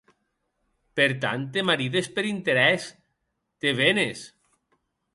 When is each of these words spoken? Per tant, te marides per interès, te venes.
Per 0.99 1.05
tant, 1.25 1.43
te 1.59 1.65
marides 1.71 2.11
per 2.17 2.25
interès, 2.31 2.91
te 3.63 3.79
venes. 3.85 4.29